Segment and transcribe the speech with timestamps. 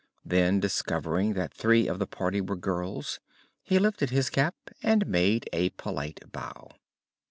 [0.25, 3.19] Then, discovering that three of the party were girls,
[3.61, 6.71] he lifted his cap and made a polite bow.